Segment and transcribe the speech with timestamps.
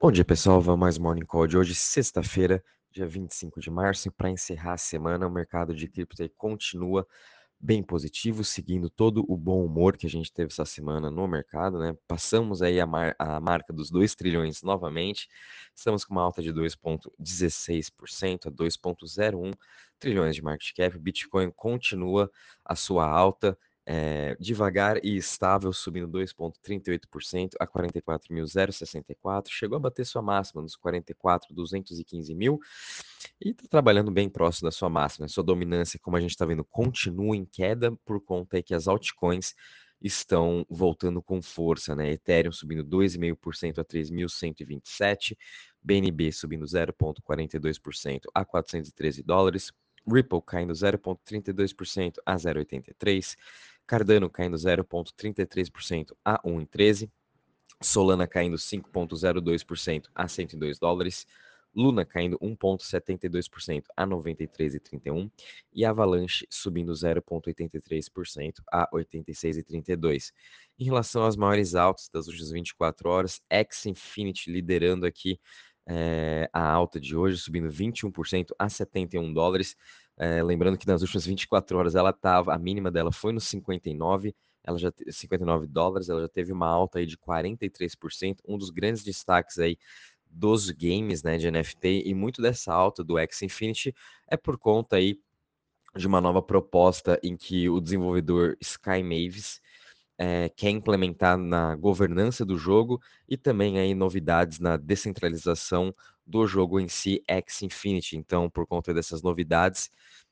[0.00, 0.60] Bom dia, pessoal.
[0.60, 4.08] Vamos mais Morning Call de hoje, sexta-feira, dia 25 de março.
[4.08, 7.06] E para encerrar a semana, o mercado de cripto continua
[7.58, 11.78] bem positivo, seguindo todo o bom humor que a gente teve essa semana no mercado,
[11.78, 11.96] né?
[12.06, 15.26] Passamos aí a, mar a marca dos 2 trilhões novamente.
[15.74, 19.54] Estamos com uma alta de 2,16% a 2,01
[19.98, 20.98] trilhões de market cap.
[20.98, 22.30] Bitcoin continua
[22.62, 23.56] a sua alta
[23.86, 29.48] é, devagar e estável, subindo 2,38% a 44.064.
[29.48, 32.58] Chegou a bater sua máxima nos 44.215 mil
[33.40, 35.28] e está trabalhando bem próximo da sua máxima.
[35.28, 39.54] Sua dominância, como a gente está vendo, continua em queda por conta que as altcoins
[40.00, 42.10] estão voltando com força, né?
[42.12, 45.36] Ethereum subindo 2,5% a 3.127,
[45.82, 49.72] BNB subindo 0,42% a 413 dólares,
[50.06, 53.36] Ripple caindo 0,32% a 0,83,
[53.86, 57.10] Cardano caindo 0,33% a 1,13,
[57.82, 61.26] Solana caindo 5,02% a 102 dólares,
[61.74, 65.30] Luna caindo 1,72% a 93,31
[65.72, 70.32] e Avalanche subindo 0,83% a 86,32.
[70.78, 75.40] Em relação às maiores altas das últimas 24 horas, X Infinity liderando aqui
[75.86, 79.76] é, a alta de hoje, subindo 21% a 71 dólares.
[80.16, 84.34] É, lembrando que nas últimas 24 horas ela estava, a mínima dela foi no 59,
[84.62, 89.02] ela já 59 dólares, ela já teve uma alta aí de 43%, um dos grandes
[89.02, 89.76] destaques aí
[90.30, 93.94] dos games, né, de NFT e muito dessa alta do X Infinity
[94.26, 95.20] é por conta aí
[95.96, 99.60] de uma nova proposta em que o desenvolvedor Sky Mavis
[100.18, 105.94] é, quer implementar na governança do jogo e também aí novidades na descentralização
[106.26, 108.16] do jogo em si, X Infinity.
[108.16, 109.90] Então, por conta dessas novidades,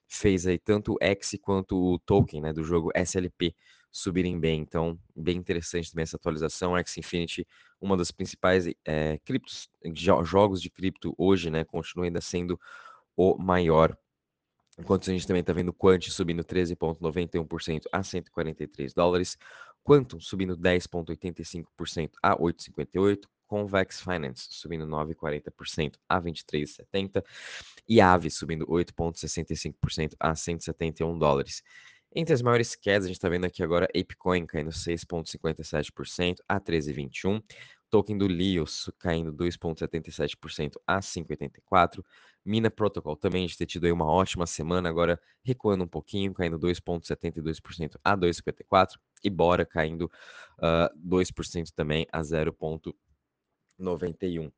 [0.09, 3.55] fez aí tanto o X quanto o token né, do jogo SLP
[3.91, 4.61] subirem bem.
[4.61, 6.77] Então, bem interessante também essa atualização.
[6.77, 7.47] X Infinity,
[7.81, 9.69] uma das principais é, criptos,
[10.23, 12.59] jogos de cripto hoje, né, continua ainda sendo
[13.17, 13.97] o maior
[14.79, 19.37] Enquanto a gente também está vendo Quant subindo 13,91% a 143 dólares,
[19.85, 27.23] Quantum subindo 10,85% a 8,58, Convex Finance subindo 9,40% a 23,70
[27.87, 31.63] e Aave subindo 8,65% a 171 dólares.
[32.15, 37.43] Entre as maiores quedas, a gente está vendo aqui agora ApeCoin caindo 6,57% a 13,21,
[37.91, 42.03] token do Lios caindo 2,77% a 5,84,
[42.43, 46.59] Mina Protocol também de ter tido aí uma ótima semana, agora recuando um pouquinho, caindo
[46.59, 50.11] 2,72% a 2,54%, e Bora caindo
[50.59, 52.23] uh, 2% também a
[53.81, 54.53] 0,91%.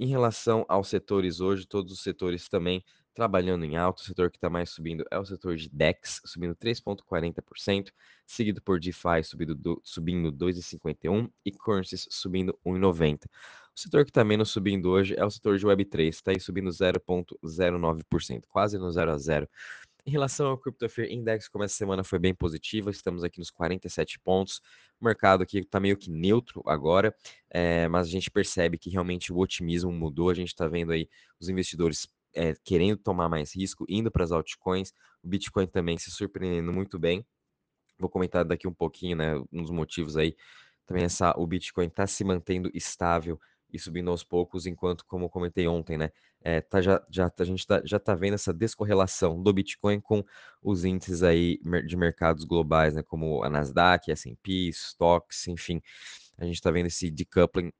[0.00, 2.84] Em relação aos setores hoje, todos os setores também
[3.18, 3.98] trabalhando em alto.
[3.98, 7.90] O setor que está mais subindo é o setor de DEX, subindo 3,40%,
[8.24, 13.24] seguido por DeFi subindo, do, subindo 2,51% e Currencies subindo 1,90%.
[13.24, 16.70] O setor que está menos subindo hoje é o setor de Web3, está aí subindo
[16.70, 19.48] 0,09%, quase no 0 a 0.
[20.08, 23.50] Em relação ao Crypto Fear Index, como essa semana foi bem positiva, estamos aqui nos
[23.50, 24.62] 47 pontos.
[24.98, 27.14] O mercado aqui está meio que neutro agora,
[27.50, 30.30] é, mas a gente percebe que realmente o otimismo mudou.
[30.30, 34.32] A gente está vendo aí os investidores é, querendo tomar mais risco, indo para as
[34.32, 34.94] altcoins.
[35.22, 37.22] O Bitcoin também se surpreendendo muito bem.
[37.98, 40.34] Vou comentar daqui um pouquinho, né, um dos motivos aí.
[40.86, 43.38] Também essa, o Bitcoin está se mantendo estável
[43.72, 47.66] e subindo aos poucos, enquanto, como comentei ontem, né, é, tá, já, já, a gente
[47.66, 50.24] tá, já tá vendo essa descorrelação do Bitcoin com
[50.62, 55.82] os índices aí de mercados globais, né, como a Nasdaq, S&P, stocks, enfim,
[56.38, 57.72] a gente está vendo esse decoupling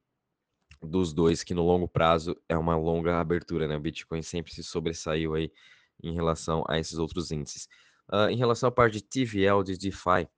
[0.82, 4.62] dos dois, que no longo prazo é uma longa abertura, né, o Bitcoin sempre se
[4.62, 5.50] sobressaiu aí
[6.02, 7.68] em relação a esses outros índices.
[8.10, 10.28] Uh, em relação à parte de TVL, de DeFi,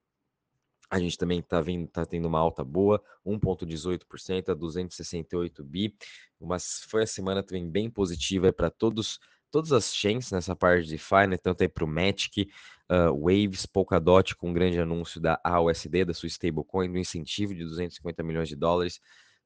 [0.90, 1.62] a gente também está
[1.92, 5.94] tá tendo uma alta boa, 1,18% a 268 bi.
[6.40, 9.20] Mas foi a semana também bem positiva para todos
[9.50, 11.36] todas as chains nessa parte de DeFi, né?
[11.36, 12.48] Tanto para o Matic,
[12.88, 17.64] uh, Waves, Polkadot, com um grande anúncio da AUSD, da sua stablecoin, do incentivo de
[17.64, 19.00] 250 milhões de dólares.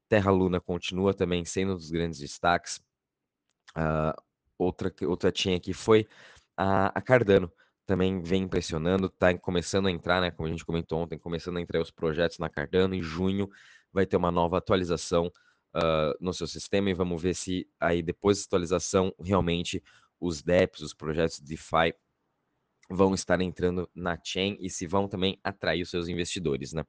[0.08, 2.80] Terra Luna continua também sendo um dos grandes destaques.
[3.76, 4.14] Uh,
[4.58, 6.06] outra, outra chain aqui foi
[6.56, 7.50] a, a Cardano
[7.86, 10.30] também vem impressionando, está começando a entrar, né?
[10.30, 12.94] Como a gente comentou ontem, começando a entrar os projetos na Cardano.
[12.94, 13.48] Em junho
[13.92, 15.26] vai ter uma nova atualização
[15.76, 19.82] uh, no seu sistema e vamos ver se aí depois da atualização realmente
[20.20, 21.94] os DEPs, os projetos DeFi
[22.90, 26.82] vão estar entrando na chain e se vão também atrair os seus investidores, né?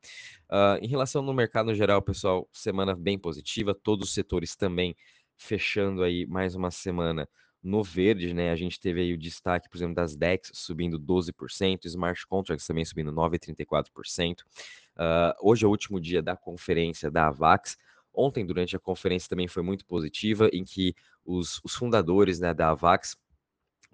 [0.49, 4.95] Uh, em relação no mercado no geral, pessoal, semana bem positiva, todos os setores também
[5.37, 7.27] fechando aí mais uma semana
[7.65, 8.51] no verde, né?
[8.51, 12.85] A gente teve aí o destaque, por exemplo, das DEX subindo 12%, Smart Contracts também
[12.85, 14.41] subindo 9,34%.
[14.41, 17.77] Uh, hoje é o último dia da conferência da AVAX,
[18.15, 20.95] Ontem, durante a conferência, também foi muito positiva, em que
[21.25, 23.17] os, os fundadores né, da Avax,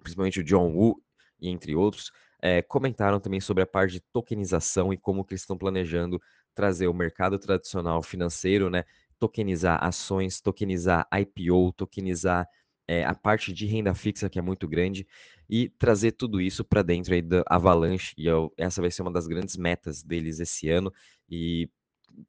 [0.00, 1.02] principalmente o John Wu,
[1.40, 5.42] e entre outros, é, comentaram também sobre a parte de tokenização e como que eles
[5.42, 6.20] estão planejando
[6.54, 8.84] trazer o mercado tradicional financeiro, né,
[9.18, 12.46] tokenizar ações, tokenizar IPO, tokenizar
[12.92, 15.06] é, a parte de renda fixa, que é muito grande,
[15.48, 18.14] e trazer tudo isso para dentro aí da Avalanche.
[18.18, 20.92] E eu, essa vai ser uma das grandes metas deles esse ano,
[21.28, 21.70] e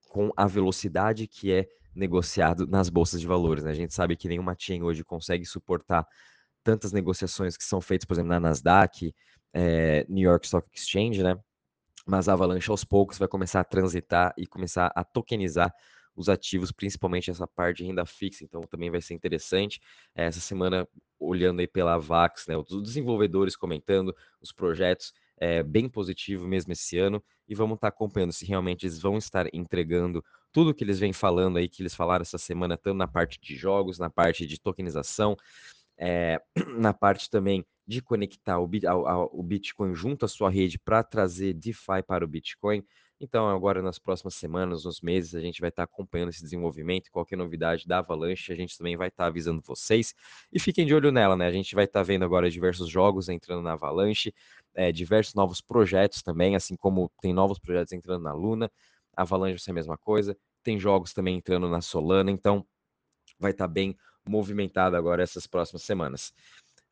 [0.08, 3.64] com a velocidade que é negociado nas bolsas de valores.
[3.66, 3.72] Né?
[3.72, 6.08] A gente sabe que nenhuma chain hoje consegue suportar
[6.64, 9.14] tantas negociações que são feitas, por exemplo, na Nasdaq,
[9.54, 11.38] é, New York Stock Exchange, né?
[12.08, 15.74] Mas a Avalanche aos poucos vai começar a transitar e começar a tokenizar
[16.16, 19.82] os ativos, principalmente essa parte de renda fixa, então também vai ser interessante.
[20.14, 20.88] Essa semana,
[21.20, 26.98] olhando aí pela VAX, né, os desenvolvedores comentando os projetos, é bem positivo mesmo esse
[26.98, 31.12] ano, e vamos estar acompanhando se realmente eles vão estar entregando tudo que eles vêm
[31.12, 34.60] falando aí, que eles falaram essa semana, tanto na parte de jogos, na parte de
[34.60, 35.36] tokenização,
[35.98, 36.40] é,
[36.78, 42.24] na parte também de conectar o Bitcoin junto à sua rede para trazer DeFi para
[42.24, 42.84] o Bitcoin.
[43.24, 47.10] Então, agora nas próximas semanas, nos meses, a gente vai estar acompanhando esse desenvolvimento.
[47.10, 50.14] Qualquer novidade da Avalanche, a gente também vai estar avisando vocês.
[50.52, 51.48] E fiquem de olho nela, né?
[51.48, 54.34] A gente vai estar vendo agora diversos jogos entrando na Avalanche,
[54.76, 58.70] é, diversos novos projetos também, assim como tem novos projetos entrando na Luna.
[59.16, 60.38] A Avalanche vai ser a mesma coisa.
[60.62, 62.66] Tem jogos também entrando na Solana, então
[63.40, 63.96] vai estar bem
[64.28, 66.34] movimentado agora essas próximas semanas.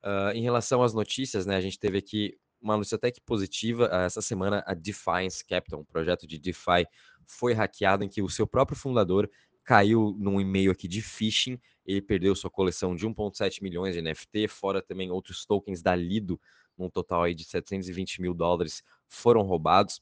[0.01, 3.89] Uh, em relação às notícias, né, a gente teve aqui uma notícia até que positiva.
[3.91, 6.85] Uh, essa semana, a Defiance Capital, um projeto de DeFi,
[7.25, 9.29] foi hackeado em que o seu próprio fundador
[9.63, 11.59] caiu num e-mail aqui de phishing.
[11.85, 16.39] Ele perdeu sua coleção de 1,7 milhões de NFT, fora também outros tokens da Lido,
[16.77, 20.01] num total aí de 720 mil dólares, foram roubados.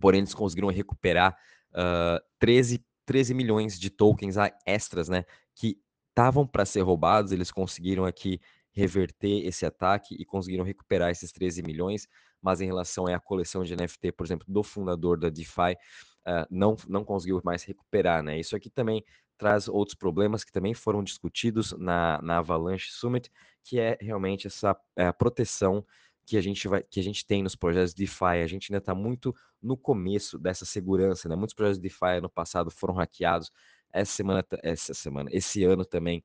[0.00, 1.36] Porém, eles conseguiram recuperar
[1.70, 4.36] uh, 13, 13 milhões de tokens
[4.66, 5.24] extras, né?
[5.54, 5.78] Que
[6.10, 8.40] estavam para ser roubados, eles conseguiram aqui
[8.76, 12.06] reverter esse ataque e conseguiram recuperar esses 13 milhões,
[12.42, 15.72] mas em relação à coleção de NFT, por exemplo, do fundador da DeFi,
[16.28, 18.38] uh, não, não conseguiu mais recuperar, né?
[18.38, 19.02] Isso aqui também
[19.38, 23.30] traz outros problemas que também foram discutidos na, na Avalanche Summit,
[23.64, 25.84] que é realmente essa é, proteção
[26.26, 28.42] que a gente vai que a gente tem nos projetos DeFi.
[28.42, 31.36] A gente ainda está muito no começo dessa segurança, né?
[31.36, 33.50] Muitos projetos DeFi no passado foram hackeados.
[33.92, 36.22] Essa semana, essa semana, esse ano também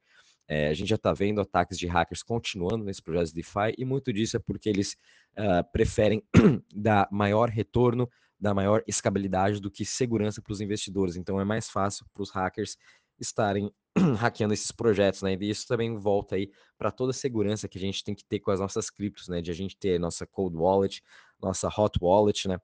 [0.53, 4.12] é, a gente já está vendo ataques de hackers continuando nesses projetos DeFi e muito
[4.12, 4.98] disso é porque eles
[5.38, 6.21] uh, preferem
[6.75, 11.15] dar maior retorno, dar maior escabilidade do que segurança para os investidores.
[11.15, 12.75] Então é mais fácil para os hackers
[13.18, 13.71] estarem
[14.19, 15.38] hackeando esses projetos, né?
[15.39, 18.42] E isso também volta aí para toda a segurança que a gente tem que ter
[18.42, 19.39] com as nossas criptos, né?
[19.39, 21.01] De a gente ter nossa cold wallet,
[21.42, 22.57] nossa hot wallet, né?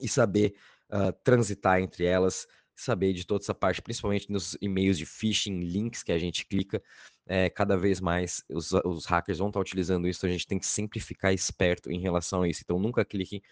[0.00, 0.54] E saber
[0.92, 2.46] uh, transitar entre elas,
[2.80, 6.82] saber de toda essa parte, principalmente nos e-mails de phishing, links que a gente clica,
[7.26, 10.58] é, cada vez mais os, os hackers vão estar utilizando isso, então a gente tem
[10.58, 12.62] que sempre ficar esperto em relação a isso.
[12.64, 13.42] Então nunca clique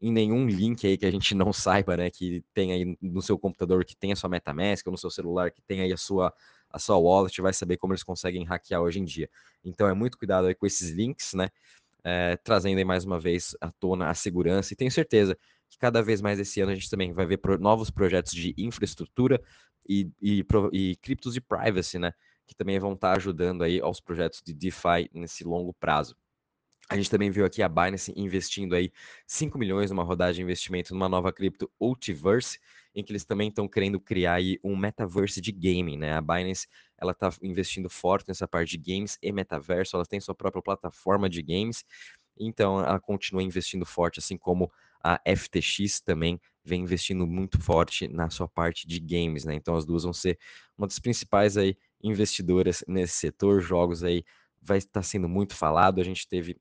[0.00, 3.38] em nenhum link aí que a gente não saiba, né, que tem aí no seu
[3.38, 6.34] computador, que tem a sua MetaMask, ou no seu celular, que tem aí a sua,
[6.68, 9.30] a sua wallet, vai saber como eles conseguem hackear hoje em dia.
[9.64, 11.50] Então é muito cuidado aí com esses links, né,
[12.02, 15.38] é, trazendo aí mais uma vez à tona a segurança, e tenho certeza
[15.72, 18.54] que cada vez mais esse ano a gente também vai ver pro, novos projetos de
[18.58, 19.42] infraestrutura
[19.88, 22.12] e, e, e criptos de privacy, né?
[22.46, 26.14] Que também vão estar ajudando aí aos projetos de DeFi nesse longo prazo.
[26.90, 28.92] A gente também viu aqui a Binance investindo aí
[29.26, 32.58] 5 milhões numa rodada de investimento numa nova cripto Ultiverse,
[32.94, 36.12] em que eles também estão querendo criar aí um metaverse de gaming, né?
[36.12, 36.68] A Binance,
[37.00, 41.30] ela está investindo forte nessa parte de games e metaverso, ela tem sua própria plataforma
[41.30, 41.82] de games,
[42.38, 44.70] então ela continua investindo forte, assim como
[45.02, 49.54] a FTX também vem investindo muito forte na sua parte de games, né?
[49.54, 50.38] Então as duas vão ser
[50.78, 53.60] uma das principais aí investidoras nesse setor.
[53.60, 54.24] Jogos aí
[54.60, 56.00] vai estar sendo muito falado.
[56.00, 56.56] A gente teve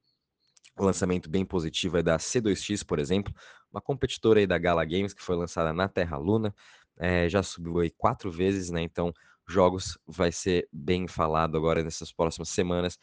[0.80, 3.34] um lançamento bem positivo aí da C2X, por exemplo,
[3.72, 6.54] uma competidora aí da Gala Games que foi lançada na Terra Luna,
[7.00, 8.82] é, já subiu aí quatro vezes, né?
[8.82, 9.14] Então
[9.48, 12.98] jogos vai ser bem falado agora nessas próximas semanas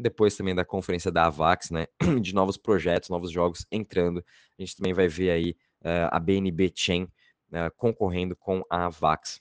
[0.00, 1.86] depois também da conferência da Avax, né,
[2.20, 4.24] de novos projetos, novos jogos entrando.
[4.58, 5.50] A gente também vai ver aí
[5.82, 9.40] uh, a BNB Chain uh, concorrendo com a Avax.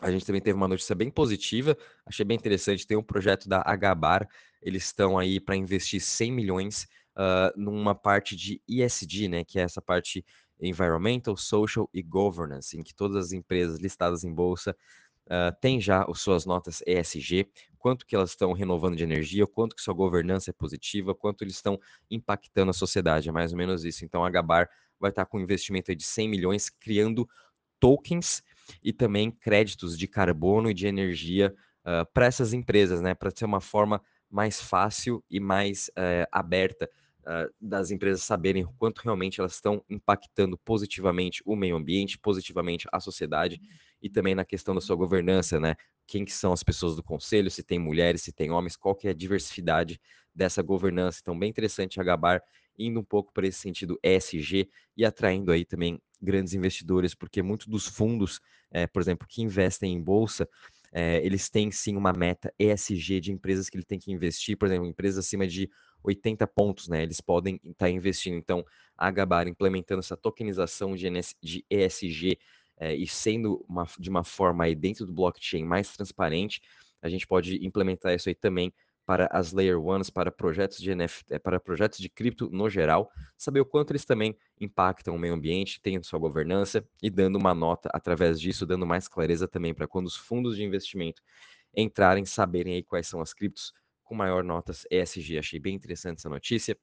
[0.00, 3.62] A gente também teve uma notícia bem positiva, achei bem interessante, tem um projeto da
[3.66, 4.28] Agabar,
[4.62, 9.62] eles estão aí para investir 100 milhões uh, numa parte de ESG, né, que é
[9.62, 10.24] essa parte
[10.60, 14.76] environmental, social e governance, em que todas as empresas listadas em bolsa
[15.28, 19.76] uh, têm já as suas notas ESG, quanto que elas estão renovando de energia, quanto
[19.76, 21.78] que sua governança é positiva, quanto eles estão
[22.10, 24.04] impactando a sociedade, é mais ou menos isso.
[24.04, 24.68] Então a Gabar
[24.98, 27.28] vai estar com um investimento de 100 milhões criando
[27.78, 28.42] tokens
[28.82, 33.14] e também créditos de carbono e de energia uh, para essas empresas, né?
[33.14, 38.72] Para ser uma forma mais fácil e mais uh, aberta uh, das empresas saberem o
[38.72, 43.60] quanto realmente elas estão impactando positivamente o meio ambiente, positivamente a sociedade
[44.02, 45.74] e também na questão da sua governança, né?
[46.06, 49.08] Quem que são as pessoas do conselho, se tem mulheres, se tem homens, qual que
[49.08, 50.00] é a diversidade
[50.34, 51.18] dessa governança.
[51.20, 52.42] Então, bem interessante a Gabar
[52.78, 57.66] indo um pouco para esse sentido ESG e atraindo aí também grandes investidores, porque muitos
[57.66, 58.40] dos fundos,
[58.70, 60.48] é, por exemplo, que investem em bolsa,
[60.92, 64.66] é, eles têm sim uma meta ESG de empresas que ele tem que investir, por
[64.66, 65.68] exemplo, empresas acima de
[66.02, 67.02] 80 pontos, né?
[67.02, 68.36] Eles podem estar tá investindo.
[68.36, 68.64] Então,
[68.96, 72.38] a Gabar implementando essa tokenização de, ESG
[72.78, 76.60] é, e sendo uma, de uma forma aí dentro do blockchain mais transparente,
[77.02, 78.72] a gente pode implementar isso aí também
[79.08, 83.10] para as Layer Ones, para projetos de NFT, eh, para projetos de cripto no geral,
[83.38, 87.54] saber o quanto eles também impactam o meio ambiente, têm sua governança e dando uma
[87.54, 91.22] nota através disso, dando mais clareza também para quando os fundos de investimento
[91.74, 93.72] entrarem, saberem aí quais são as criptos
[94.04, 95.38] com maior notas ESG.
[95.38, 96.76] Achei bem interessante essa notícia.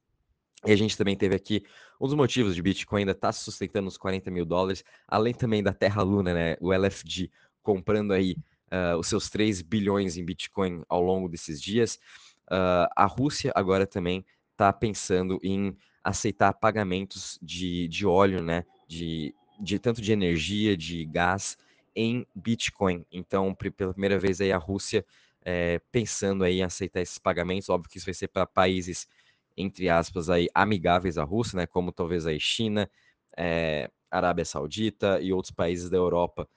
[0.65, 1.63] E a gente também teve aqui
[1.99, 5.61] um dos motivos de Bitcoin ainda estar tá sustentando nos 40 mil dólares, além também
[5.61, 6.57] da Terra Luna, né?
[6.59, 7.29] O LFG
[7.61, 8.35] comprando aí
[8.71, 11.99] uh, os seus 3 bilhões em Bitcoin ao longo desses dias.
[12.47, 18.63] Uh, a Rússia agora também está pensando em aceitar pagamentos de, de óleo, né?
[18.87, 21.57] De, de tanto de energia, de gás
[21.95, 23.05] em Bitcoin.
[23.11, 25.05] Então, pela primeira vez aí a Rússia
[25.43, 27.69] é, pensando aí em aceitar esses pagamentos.
[27.69, 29.07] Óbvio que isso vai ser para países
[29.57, 31.67] entre aspas aí amigáveis à Rússia, né?
[31.67, 32.89] Como talvez aí China,
[33.37, 36.47] é, Arábia Saudita e outros países da Europa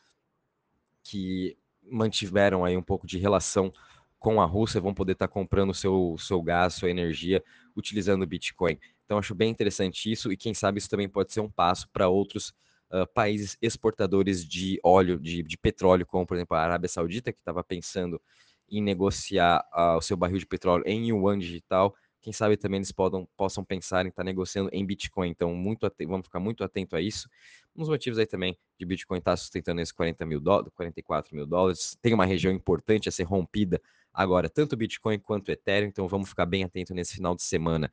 [1.02, 3.73] que mantiveram aí um pouco de relação
[4.19, 7.43] com a Rússia vão poder estar tá comprando seu, seu gás, sua energia,
[7.76, 8.78] utilizando o Bitcoin.
[9.05, 12.09] Então, acho bem interessante isso, e quem sabe isso também pode ser um passo para
[12.09, 12.52] outros
[12.90, 17.38] uh, países exportadores de óleo, de, de, petróleo, como, por exemplo, a Arábia Saudita, que
[17.38, 18.21] estava pensando
[18.69, 21.95] em negociar uh, o seu barril de petróleo em yuan digital.
[22.21, 25.31] Quem sabe também eles podam, possam pensar em estar tá negociando em Bitcoin.
[25.31, 27.29] Então, muito vamos ficar muito atento a isso.
[27.75, 31.35] Um dos motivos aí também de Bitcoin estar tá sustentando esses 40 mil dólares, 44
[31.35, 31.97] mil dólares.
[32.03, 33.81] Tem uma região importante a ser rompida
[34.13, 35.89] agora, tanto Bitcoin quanto Ethereum.
[35.89, 37.93] Então vamos ficar bem atento nesse final de semana.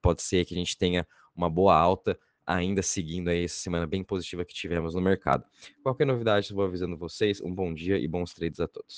[0.00, 4.04] Pode ser que a gente tenha uma boa alta ainda seguindo aí essa semana bem
[4.04, 5.44] positiva que tivemos no mercado.
[5.82, 7.40] Qualquer novidade, eu vou avisando vocês.
[7.40, 8.94] Um bom dia e bons trades a todos.